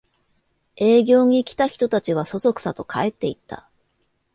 [0.77, 3.69] 営業に来た人たちはそそくさと帰っていった